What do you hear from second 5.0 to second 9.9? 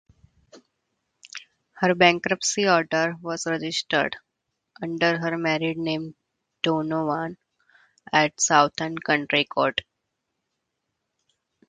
her married name Donovan, at Southend County Court.